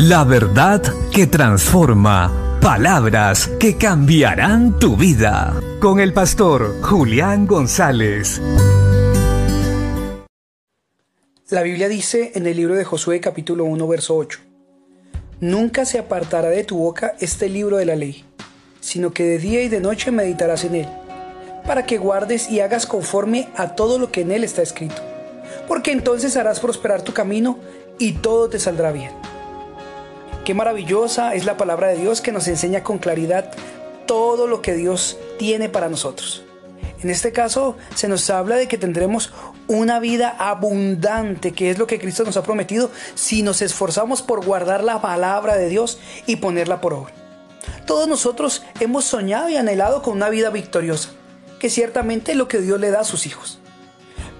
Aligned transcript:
La 0.00 0.22
verdad 0.22 0.80
que 1.12 1.26
transforma. 1.26 2.60
Palabras 2.62 3.48
que 3.58 3.76
cambiarán 3.76 4.78
tu 4.78 4.96
vida. 4.96 5.60
Con 5.80 5.98
el 5.98 6.12
pastor 6.12 6.80
Julián 6.82 7.48
González. 7.48 8.40
La 11.50 11.62
Biblia 11.62 11.88
dice 11.88 12.30
en 12.36 12.46
el 12.46 12.56
libro 12.56 12.76
de 12.76 12.84
Josué 12.84 13.18
capítulo 13.18 13.64
1 13.64 13.88
verso 13.88 14.14
8. 14.14 14.38
Nunca 15.40 15.84
se 15.84 15.98
apartará 15.98 16.50
de 16.50 16.62
tu 16.62 16.78
boca 16.78 17.16
este 17.18 17.48
libro 17.48 17.78
de 17.78 17.86
la 17.86 17.96
ley, 17.96 18.24
sino 18.78 19.10
que 19.12 19.24
de 19.24 19.38
día 19.38 19.64
y 19.64 19.68
de 19.68 19.80
noche 19.80 20.12
meditarás 20.12 20.62
en 20.62 20.76
él, 20.76 20.88
para 21.66 21.86
que 21.86 21.98
guardes 21.98 22.48
y 22.48 22.60
hagas 22.60 22.86
conforme 22.86 23.48
a 23.56 23.74
todo 23.74 23.98
lo 23.98 24.12
que 24.12 24.20
en 24.20 24.30
él 24.30 24.44
está 24.44 24.62
escrito, 24.62 25.02
porque 25.66 25.90
entonces 25.90 26.36
harás 26.36 26.60
prosperar 26.60 27.02
tu 27.02 27.12
camino 27.12 27.58
y 27.98 28.12
todo 28.12 28.48
te 28.48 28.60
saldrá 28.60 28.92
bien. 28.92 29.17
Qué 30.48 30.54
maravillosa 30.54 31.34
es 31.34 31.44
la 31.44 31.58
palabra 31.58 31.88
de 31.88 31.98
Dios 31.98 32.22
que 32.22 32.32
nos 32.32 32.48
enseña 32.48 32.82
con 32.82 32.96
claridad 32.96 33.52
todo 34.06 34.46
lo 34.46 34.62
que 34.62 34.72
Dios 34.72 35.18
tiene 35.38 35.68
para 35.68 35.90
nosotros. 35.90 36.42
En 37.02 37.10
este 37.10 37.32
caso 37.32 37.76
se 37.94 38.08
nos 38.08 38.30
habla 38.30 38.56
de 38.56 38.66
que 38.66 38.78
tendremos 38.78 39.30
una 39.66 40.00
vida 40.00 40.34
abundante, 40.38 41.52
que 41.52 41.70
es 41.70 41.76
lo 41.76 41.86
que 41.86 41.98
Cristo 41.98 42.24
nos 42.24 42.38
ha 42.38 42.44
prometido 42.44 42.90
si 43.14 43.42
nos 43.42 43.60
esforzamos 43.60 44.22
por 44.22 44.42
guardar 44.42 44.82
la 44.84 45.02
palabra 45.02 45.54
de 45.54 45.68
Dios 45.68 46.00
y 46.24 46.36
ponerla 46.36 46.80
por 46.80 46.94
obra. 46.94 47.12
Todos 47.84 48.08
nosotros 48.08 48.62
hemos 48.80 49.04
soñado 49.04 49.50
y 49.50 49.56
anhelado 49.56 50.00
con 50.00 50.14
una 50.14 50.30
vida 50.30 50.48
victoriosa, 50.48 51.10
que 51.58 51.68
ciertamente 51.68 52.32
es 52.32 52.38
lo 52.38 52.48
que 52.48 52.62
Dios 52.62 52.80
le 52.80 52.90
da 52.90 53.00
a 53.00 53.04
sus 53.04 53.26
hijos. 53.26 53.58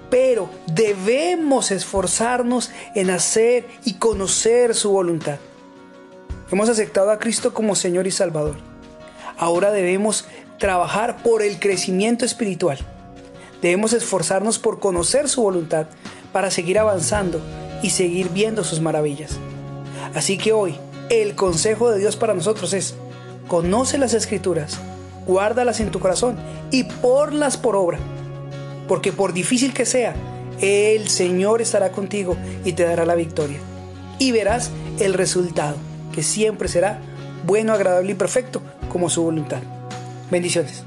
Pero 0.09 0.49
debemos 0.65 1.69
esforzarnos 1.69 2.71
en 2.95 3.11
hacer 3.11 3.67
y 3.85 3.99
conocer 3.99 4.73
su 4.73 4.89
voluntad. 4.89 5.37
Hemos 6.51 6.67
aceptado 6.67 7.11
a 7.11 7.19
Cristo 7.19 7.53
como 7.53 7.75
Señor 7.75 8.07
y 8.07 8.11
Salvador. 8.11 8.55
Ahora 9.37 9.69
debemos 9.69 10.25
trabajar 10.57 11.21
por 11.21 11.43
el 11.43 11.59
crecimiento 11.59 12.25
espiritual. 12.25 12.79
Debemos 13.61 13.93
esforzarnos 13.93 14.57
por 14.57 14.79
conocer 14.79 15.29
su 15.29 15.43
voluntad 15.43 15.85
para 16.33 16.49
seguir 16.49 16.79
avanzando 16.79 17.39
y 17.83 17.91
seguir 17.91 18.29
viendo 18.29 18.63
sus 18.63 18.81
maravillas. 18.81 19.37
Así 20.15 20.39
que 20.39 20.51
hoy 20.51 20.75
el 21.11 21.35
consejo 21.35 21.91
de 21.91 21.99
Dios 21.99 22.15
para 22.15 22.33
nosotros 22.33 22.73
es, 22.73 22.95
conoce 23.47 23.99
las 23.99 24.15
escrituras, 24.15 24.79
guárdalas 25.27 25.79
en 25.79 25.91
tu 25.91 25.99
corazón 25.99 26.35
y 26.71 26.85
porlas 26.85 27.57
por 27.57 27.75
obra. 27.75 27.99
Porque 28.87 29.11
por 29.11 29.33
difícil 29.33 29.71
que 29.71 29.85
sea, 29.85 30.15
el 30.61 31.09
Señor 31.09 31.61
estará 31.61 31.91
contigo 31.91 32.35
y 32.65 32.73
te 32.73 32.85
dará 32.85 33.05
la 33.05 33.13
victoria. 33.13 33.59
Y 34.17 34.31
verás 34.31 34.71
el 34.99 35.13
resultado 35.13 35.75
que 36.13 36.23
siempre 36.23 36.67
será 36.67 36.99
bueno, 37.45 37.73
agradable 37.73 38.11
y 38.11 38.15
perfecto 38.15 38.61
como 38.89 39.09
su 39.09 39.23
voluntad. 39.23 39.61
Bendiciones. 40.29 40.83